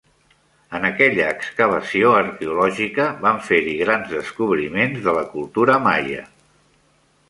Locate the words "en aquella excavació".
0.77-2.15